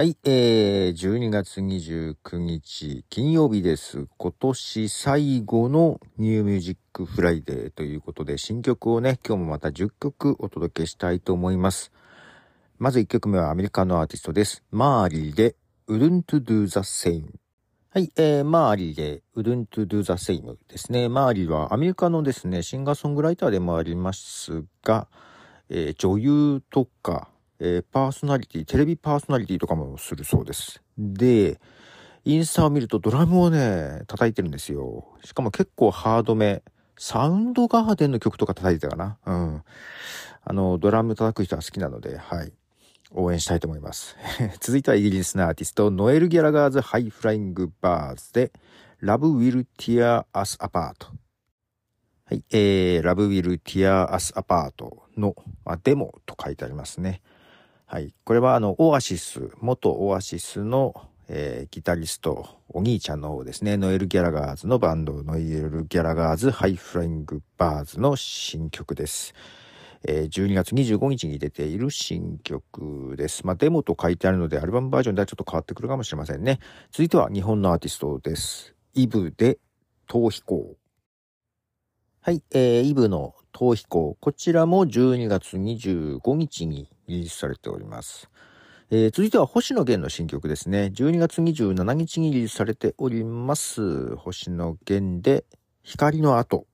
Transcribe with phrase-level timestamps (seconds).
[0.00, 4.06] はい、えー、12月29日金曜日です。
[4.16, 11.90] 今年最後の New Music Friday ということで、新曲をね、今日もまた10曲お届けしたいと思います。
[12.78, 14.62] まず1曲目はアメリカのアーティストです。
[14.70, 15.56] マーリーで
[15.88, 17.24] Wouldn't Do the Same。
[17.90, 21.08] はい、えー、マーリーで Wouldn't Do the Same ですね。
[21.08, 25.08] マーリーはアメリカのですね、シンガーソングライターでもありますが、
[25.68, 30.82] えー、女優とか、えー、パーソナリティ、テレビパーソナリティとかもするそうです。
[30.96, 31.60] で、
[32.24, 35.08] インスタを見るとドラムをね、叩いてるんですよ。
[35.24, 36.62] しかも結構ハードめ。
[37.00, 39.18] サウンドガーデンの曲とか叩いてたかな。
[39.24, 39.62] うん。
[40.44, 42.52] あの、ドラム叩く人は好きなので、はい。
[43.12, 44.16] 応援したいと思います。
[44.60, 48.52] 続いてはイギリスのアーティスト、ノエル・ギャラガーズ・ハイ・フライング・バーズで、
[49.02, 51.06] Love Will Tear Us Apart。
[52.24, 54.72] はい、えー、Love Will Tear Us Apart
[55.16, 55.34] の、
[55.64, 57.22] あ、デモと書いてありますね。
[57.90, 58.12] はい。
[58.24, 60.92] これはあの、オアシス、元オアシスの、
[61.26, 69.32] えー、ギタリスト、お兄ちゃんの方ですね、ノエル・ギャラガーズのバンド、ノエル・ギャラガーズ・ハイ・フライング・バーズの新曲です。
[70.06, 73.46] えー、12月25日に出ている新曲です。
[73.46, 76.58] まあ、デモと書いてあるので、アルバムバージョンではちょっと変わってくるかもしれませんね。
[76.90, 78.74] 続いては日本のアーティストです。
[78.92, 79.58] イブで、
[80.06, 80.76] 逃避行。
[82.20, 84.14] はい、えー、イブの逃避行。
[84.20, 88.30] こちらも12月25日にリリースされております。
[88.90, 90.90] えー、続いては星野源の新曲ですね。
[90.94, 94.16] 12月27日にリリースされております。
[94.16, 95.44] 星野源で
[95.82, 96.66] 光の後。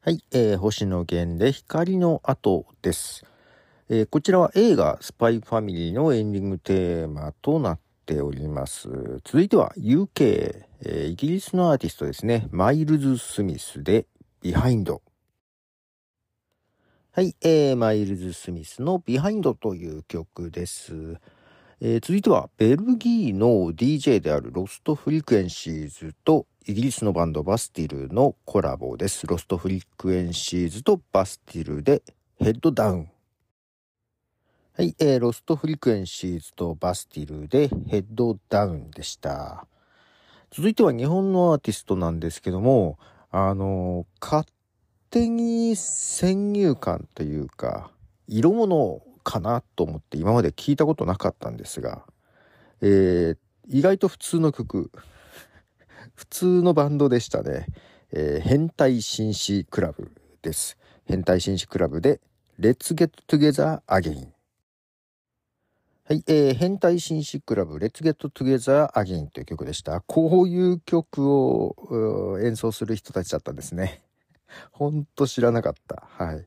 [0.00, 3.24] はい、えー、星野源で光の後です。
[3.88, 8.88] えー、こちらは映画スパイファミリーのエンディングテーマとなっております。
[9.24, 12.48] 続いては UK、えー、イギリスのアーティストですね。
[12.50, 14.06] マイルズ・スミスで
[14.42, 15.02] Behind。
[17.12, 21.16] はい、えー、マイルズ・スミスの Behind という曲です。
[21.80, 29.26] えー、続いては、ベルギーの DJ であるロストフリクエンシーズとイギリスのバンドバスティルのコラボです。
[29.26, 32.04] ロストフリクエンシーズとバスティルで
[32.38, 33.10] Head Down。
[34.74, 39.66] はい、えー、ロストフリクエンシーズとバスティルで Head Down でした。
[40.52, 43.00] 続いては日本のアーティストなんですけども、
[43.32, 44.46] あの、勝
[45.10, 47.90] 手に先入観というか、
[48.28, 52.04] 色物かなと思って今まで聞いたことなかったんですが、
[52.80, 53.36] えー、
[53.68, 54.90] 意外と普通の曲、
[56.14, 57.66] 普通のバンドでしたね。
[58.12, 60.10] えー、変態紳士クラブ
[60.42, 60.76] です。
[61.04, 62.20] 変態紳士クラブで、
[62.58, 64.28] Let's Get Together Again。
[66.04, 70.00] はい、えー、変態紳士クラブ、Let's Get Together Again という曲でした。
[70.02, 74.02] こういう曲を演奏する人たちだったんですね。
[74.72, 76.08] ほんと知らなかった。
[76.08, 76.46] はい。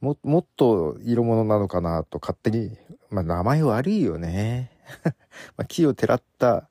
[0.00, 2.76] も、もっと色物なのかなと勝手に、
[3.10, 4.70] まあ名前悪いよね。
[5.56, 6.68] まあ木をてらった、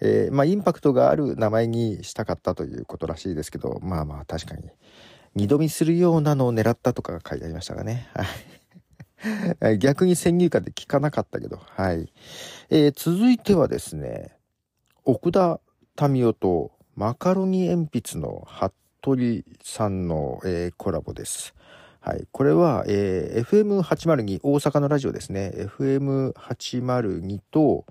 [0.00, 4.70] えー、まあインパクトがある名前にしたかったということらしいですけど、まあまあ確かに。
[5.34, 8.08] 二度見するようなのを狙ったとか書いてありましたがね。
[9.60, 9.78] はい。
[9.78, 12.12] 逆に先入観で聞かなかったけど、はい。
[12.70, 14.36] えー、続いてはですね、
[15.04, 15.60] 奥田
[16.08, 18.44] 民生とマカロニ鉛筆の
[19.00, 21.54] 鳥さんの、えー、コラボです。
[22.00, 22.26] はい。
[22.32, 25.52] これは、えー、FM802、大阪のラジオですね。
[25.54, 27.84] FM802 と、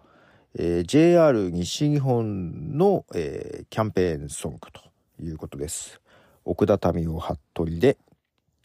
[0.57, 4.81] えー、JR 西日本の、えー、キャンペーンソングと
[5.23, 6.01] いうことです。
[6.45, 7.97] 奥田民生服部で、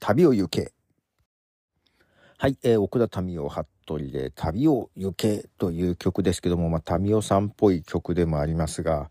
[0.01, 0.73] 旅を行け。
[2.39, 3.67] はい、えー、奥田民生服
[3.99, 9.11] 部で、旅を行けという曲ですけども、まあ、民生さんっぽい曲でもありますが、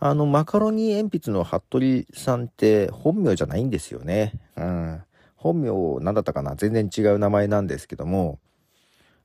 [0.00, 4.32] あの、マカロニ鉛筆の服部さんって本名じゃないんですよね。
[4.56, 5.02] うん。
[5.34, 6.54] 本名何だったかな？
[6.54, 8.38] 全然違う名前なんですけども、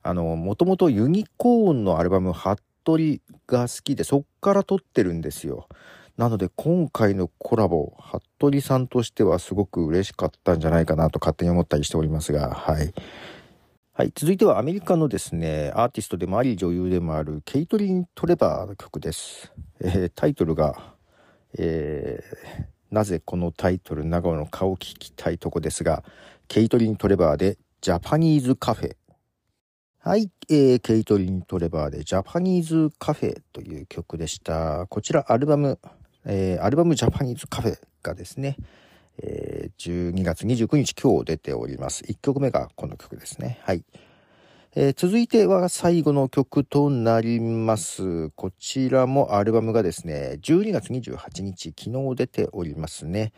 [0.01, 5.67] あの、もともとユニコーンのアルバム、服部が好きで、そっから撮ってるんですよ。
[6.17, 12.93] なので今回のコラボ、服部さんとしてはすごく嬉しかったんじゃないかなと勝手に思ったりしておりますが、はい。
[13.95, 14.11] はい。
[14.15, 19.53] 続いてはアメリカのですね、アーティストでもあり女優でもあるケイトリン・トレバーの曲です。
[19.81, 20.95] えー、タイトルが、
[21.59, 26.03] えー、なぜこのタイトル長野の顔を聞きたいとこですが、
[26.47, 28.95] ケイトリン・トレバーでジャパニーズカフェ。
[29.99, 34.87] はい、えー、ケイトリン・トレバーでジャパニーズカフェという曲でした。
[34.87, 35.77] こちらアルバム、
[36.25, 38.57] えー、アルバムジャパニーズカフェがですね、
[39.21, 42.03] えー、12月29日今日出ております。
[42.03, 43.59] 1曲目がこの曲ですね。
[43.63, 43.83] はい。
[44.75, 48.31] えー、続いては最後の曲となります。
[48.31, 53.33] こちらもアルバムがですね、12月28日、昨日出ておりますね。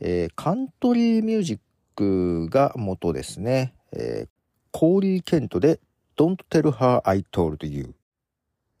[0.00, 1.58] えー、カントリーミュージッ
[1.96, 3.74] クが元ですね。
[3.92, 4.28] えー、
[4.72, 5.80] コーリー・ケントで
[6.16, 7.94] Don't Tell Her I Told You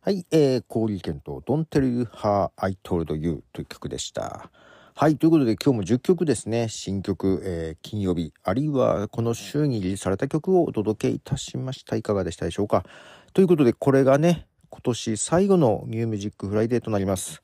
[0.00, 4.50] はい、えー、コーリーケント Don't Tell Her I Told You という曲でした。
[4.96, 5.16] はい。
[5.16, 6.68] ということで今日も10曲ですね。
[6.68, 11.96] 新曲、えー、金曜日、あるいはこの週にリリースされた曲をお届けいたしました。
[11.96, 12.84] いかがでしたでしょうか？
[13.32, 17.42] ということで、これがね、今年最後の New Music Friday となります。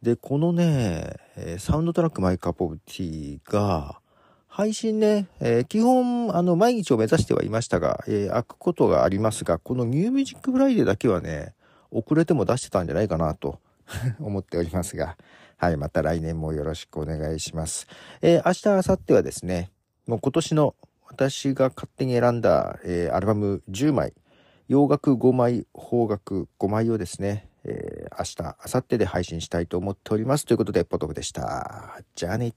[0.00, 1.16] で、このね、
[1.58, 4.00] サウンドトラック My Cup of Tea が、
[4.48, 11.52] 配信ね、えー、基本、あの、毎日を目指してはいましたが、えー、開くことがありますが、この New Music Friday だけはね、
[11.90, 13.60] 遅れても出してたんじゃないかなと
[14.18, 15.18] 思っておりますが、
[15.58, 17.86] はい、また来年もよろしくお願いします。
[18.20, 19.70] えー、明日、明後日はですね、
[20.06, 20.74] もう今年の
[21.08, 24.12] 私が勝手に選んだ、えー、アルバム10枚、
[24.68, 30.44] 洋楽5枚、邦楽5枚をですね、えー、明日、明後日で配信したいと思っております。
[30.44, 32.02] ということで、ポトフでした。
[32.14, 32.52] じゃあね。